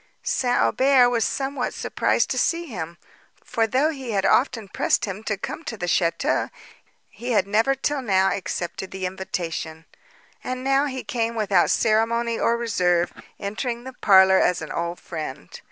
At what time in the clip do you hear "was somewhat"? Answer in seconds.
1.11-1.75